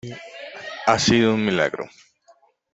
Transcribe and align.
¡ha 0.87 0.97
sido 0.97 1.35
un 1.35 1.45
milagro!... 1.45 1.87